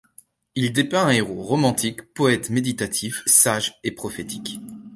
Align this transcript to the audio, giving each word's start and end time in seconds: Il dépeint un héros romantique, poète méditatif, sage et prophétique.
Il 0.55 0.73
dépeint 0.73 1.05
un 1.05 1.11
héros 1.11 1.43
romantique, 1.43 2.11
poète 2.15 2.49
méditatif, 2.49 3.21
sage 3.27 3.79
et 3.83 3.91
prophétique. 3.91 4.57